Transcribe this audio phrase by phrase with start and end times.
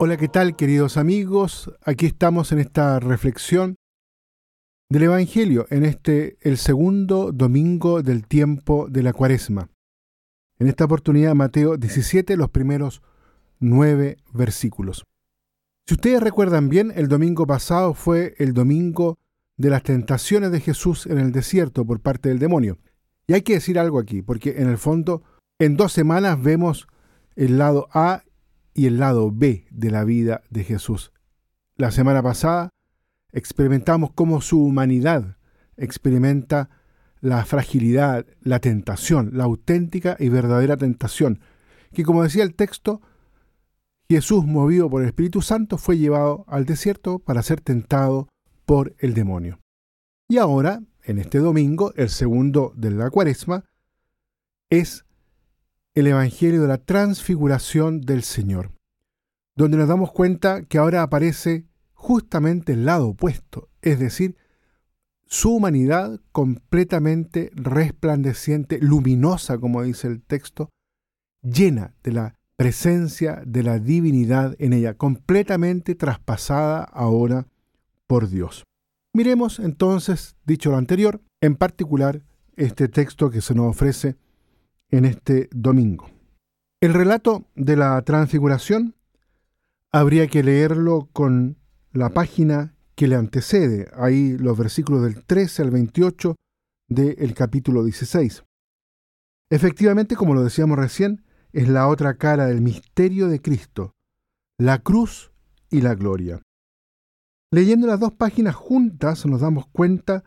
[0.00, 1.72] Hola, ¿qué tal queridos amigos?
[1.82, 3.74] Aquí estamos en esta reflexión
[4.88, 9.68] del Evangelio, en este, el segundo domingo del tiempo de la cuaresma.
[10.60, 13.02] En esta oportunidad, Mateo 17, los primeros
[13.58, 15.07] nueve versículos.
[15.88, 19.18] Si ustedes recuerdan bien, el domingo pasado fue el domingo
[19.56, 22.76] de las tentaciones de Jesús en el desierto por parte del demonio.
[23.26, 25.22] Y hay que decir algo aquí, porque en el fondo,
[25.58, 26.88] en dos semanas vemos
[27.36, 28.22] el lado A
[28.74, 31.10] y el lado B de la vida de Jesús.
[31.76, 32.68] La semana pasada
[33.32, 35.38] experimentamos cómo su humanidad
[35.78, 36.68] experimenta
[37.22, 41.40] la fragilidad, la tentación, la auténtica y verdadera tentación,
[41.94, 43.00] que como decía el texto,
[44.10, 48.28] Jesús, movido por el Espíritu Santo, fue llevado al desierto para ser tentado
[48.64, 49.60] por el demonio.
[50.28, 53.64] Y ahora, en este domingo, el segundo de la cuaresma,
[54.70, 55.04] es
[55.94, 58.72] el Evangelio de la transfiguración del Señor,
[59.56, 64.36] donde nos damos cuenta que ahora aparece justamente el lado opuesto, es decir,
[65.26, 70.70] su humanidad completamente resplandeciente, luminosa, como dice el texto,
[71.42, 77.46] llena de la presencia de la divinidad en ella, completamente traspasada ahora
[78.08, 78.64] por Dios.
[79.14, 82.20] Miremos entonces, dicho lo anterior, en particular
[82.56, 84.16] este texto que se nos ofrece
[84.90, 86.10] en este domingo.
[86.80, 88.96] El relato de la transfiguración
[89.92, 91.58] habría que leerlo con
[91.92, 96.34] la página que le antecede, ahí los versículos del 13 al 28
[96.88, 98.42] del capítulo 16.
[99.48, 101.24] Efectivamente, como lo decíamos recién,
[101.58, 103.96] es la otra cara del misterio de Cristo,
[104.58, 105.32] la cruz
[105.70, 106.40] y la gloria.
[107.50, 110.22] Leyendo las dos páginas juntas nos damos cuenta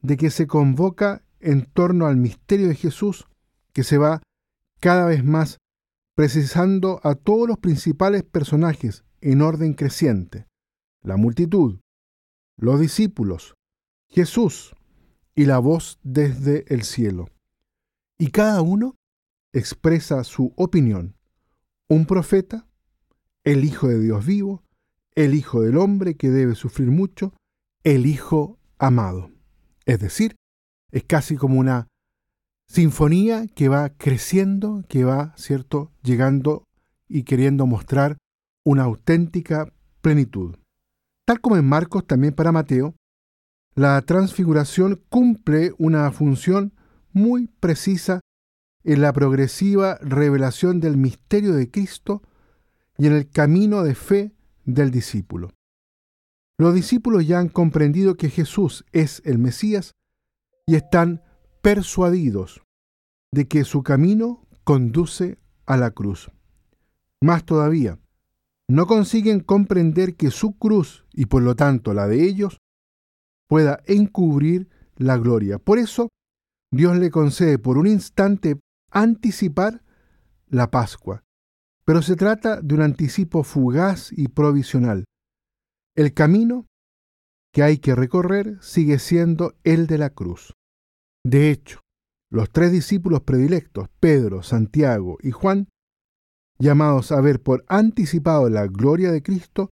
[0.00, 3.28] de que se convoca en torno al misterio de Jesús
[3.74, 4.22] que se va
[4.80, 5.58] cada vez más
[6.14, 10.46] precisando a todos los principales personajes en orden creciente,
[11.02, 11.80] la multitud,
[12.56, 13.56] los discípulos,
[14.08, 14.74] Jesús
[15.34, 17.28] y la voz desde el cielo.
[18.16, 18.96] Y cada uno
[19.52, 21.16] expresa su opinión.
[21.88, 22.66] Un profeta,
[23.44, 24.62] el Hijo de Dios vivo,
[25.14, 27.34] el Hijo del hombre que debe sufrir mucho,
[27.84, 29.30] el Hijo amado.
[29.84, 30.36] Es decir,
[30.90, 31.88] es casi como una
[32.66, 36.64] sinfonía que va creciendo, que va, ¿cierto?, llegando
[37.08, 38.16] y queriendo mostrar
[38.64, 40.56] una auténtica plenitud.
[41.26, 42.94] Tal como en Marcos, también para Mateo,
[43.74, 46.72] la transfiguración cumple una función
[47.12, 48.20] muy precisa
[48.84, 52.22] en la progresiva revelación del misterio de Cristo
[52.98, 54.32] y en el camino de fe
[54.64, 55.50] del discípulo.
[56.58, 59.94] Los discípulos ya han comprendido que Jesús es el Mesías
[60.66, 61.22] y están
[61.60, 62.62] persuadidos
[63.32, 66.30] de que su camino conduce a la cruz.
[67.20, 67.98] Más todavía,
[68.68, 72.58] no consiguen comprender que su cruz y por lo tanto la de ellos
[73.48, 75.58] pueda encubrir la gloria.
[75.58, 76.08] Por eso,
[76.70, 78.58] Dios le concede por un instante
[78.92, 79.82] anticipar
[80.46, 81.24] la Pascua,
[81.84, 85.04] pero se trata de un anticipo fugaz y provisional.
[85.96, 86.66] El camino
[87.52, 90.54] que hay que recorrer sigue siendo el de la cruz.
[91.24, 91.80] De hecho,
[92.30, 95.68] los tres discípulos predilectos, Pedro, Santiago y Juan,
[96.58, 99.70] llamados a ver por anticipado la gloria de Cristo,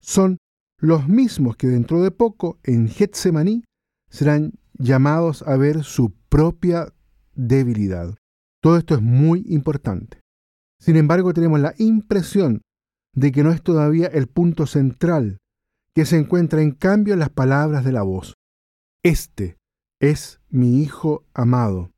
[0.00, 0.38] son
[0.78, 3.64] los mismos que dentro de poco en Getsemaní
[4.10, 6.92] serán llamados a ver su propia
[7.34, 8.16] debilidad.
[8.68, 10.20] Todo esto es muy importante.
[10.78, 12.60] Sin embargo, tenemos la impresión
[13.14, 15.38] de que no es todavía el punto central,
[15.94, 18.34] que se encuentra en cambio en las palabras de la voz.
[19.02, 19.56] Este
[20.00, 21.92] es mi Hijo amado.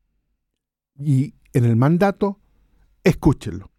[0.96, 2.38] Y en el mandato,
[3.02, 3.72] escúchenlo.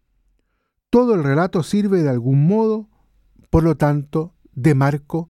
[0.90, 2.90] Todo el relato sirve de algún modo,
[3.48, 5.30] por lo tanto, de marco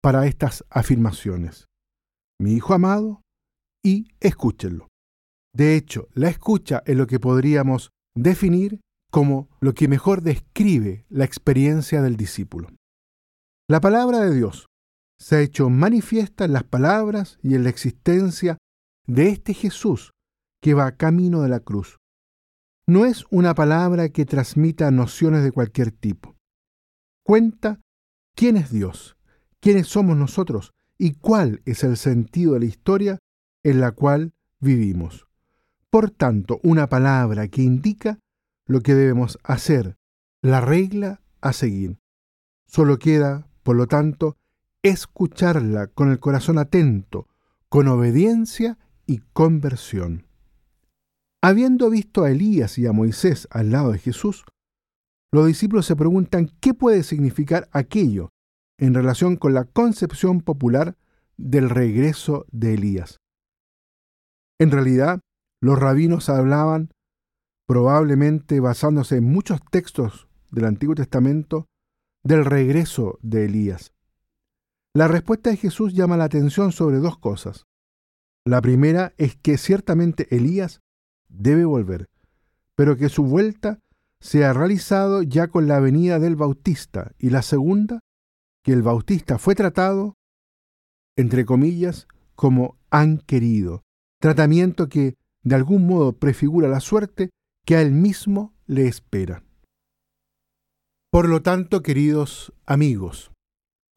[0.00, 1.66] para estas afirmaciones.
[2.38, 3.20] Mi Hijo amado
[3.82, 4.91] y escúchenlo.
[5.54, 11.24] De hecho, la escucha es lo que podríamos definir como lo que mejor describe la
[11.24, 12.68] experiencia del discípulo.
[13.68, 14.66] La palabra de Dios
[15.18, 18.56] se ha hecho manifiesta en las palabras y en la existencia
[19.06, 20.12] de este Jesús
[20.62, 21.98] que va camino de la cruz.
[22.86, 26.34] No es una palabra que transmita nociones de cualquier tipo.
[27.24, 27.80] Cuenta
[28.34, 29.16] quién es Dios,
[29.60, 33.18] quiénes somos nosotros y cuál es el sentido de la historia
[33.62, 35.26] en la cual vivimos
[35.92, 38.18] por tanto, una palabra que indica
[38.66, 39.98] lo que debemos hacer,
[40.40, 41.98] la regla a seguir.
[42.66, 44.38] Solo queda, por lo tanto,
[44.82, 47.28] escucharla con el corazón atento,
[47.68, 50.24] con obediencia y conversión.
[51.42, 54.46] Habiendo visto a Elías y a Moisés al lado de Jesús,
[55.30, 58.30] los discípulos se preguntan qué puede significar aquello
[58.78, 60.96] en relación con la concepción popular
[61.36, 63.18] del regreso de Elías.
[64.58, 65.20] En realidad,
[65.62, 66.90] los rabinos hablaban,
[67.68, 71.68] probablemente basándose en muchos textos del Antiguo Testamento,
[72.24, 73.92] del regreso de Elías.
[74.92, 77.64] La respuesta de Jesús llama la atención sobre dos cosas.
[78.44, 80.80] La primera es que ciertamente Elías
[81.28, 82.10] debe volver,
[82.74, 83.78] pero que su vuelta
[84.18, 87.12] se ha realizado ya con la venida del Bautista.
[87.18, 88.00] Y la segunda,
[88.64, 90.16] que el Bautista fue tratado,
[91.14, 93.84] entre comillas, como han querido,
[94.18, 97.30] tratamiento que de algún modo prefigura la suerte
[97.64, 99.44] que a él mismo le espera.
[101.10, 103.32] Por lo tanto, queridos amigos,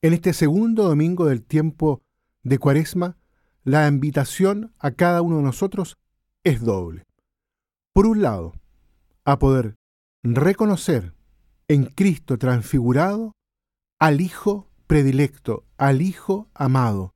[0.02, 2.02] en este segundo domingo del tiempo
[2.44, 3.18] de Cuaresma,
[3.64, 5.98] la invitación a cada uno de nosotros
[6.44, 7.04] es doble.
[7.94, 8.54] Por un lado,
[9.24, 9.76] a poder
[10.24, 11.14] reconocer
[11.68, 13.34] en Cristo transfigurado
[14.00, 17.16] al Hijo predilecto, al Hijo amado,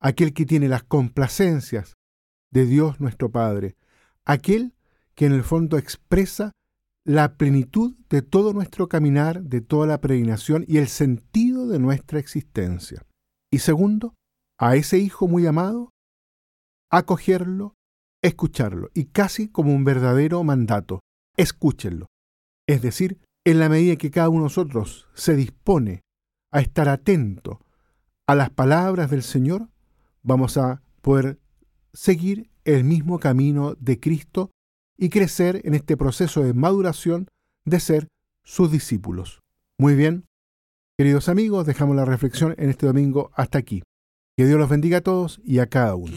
[0.00, 1.94] aquel que tiene las complacencias
[2.52, 3.76] de Dios nuestro Padre,
[4.24, 4.74] aquel
[5.14, 6.52] que en el fondo expresa
[7.04, 12.20] la plenitud de todo nuestro caminar, de toda la peregrinación y el sentido de nuestra
[12.20, 13.04] existencia.
[13.50, 14.14] Y segundo,
[14.58, 15.90] a ese Hijo muy amado,
[16.90, 17.74] acogerlo,
[18.22, 21.00] escucharlo, y casi como un verdadero mandato,
[21.36, 22.06] escúchenlo.
[22.68, 26.02] Es decir, en la medida que cada uno de nosotros se dispone
[26.52, 27.60] a estar atento
[28.28, 29.68] a las palabras del Señor,
[30.22, 31.40] vamos a poder
[31.92, 34.50] seguir el mismo camino de Cristo
[34.96, 37.28] y crecer en este proceso de maduración
[37.64, 38.08] de ser
[38.44, 39.40] sus discípulos.
[39.78, 40.24] Muy bien,
[40.98, 43.82] queridos amigos, dejamos la reflexión en este domingo hasta aquí.
[44.36, 46.16] Que Dios los bendiga a todos y a cada uno.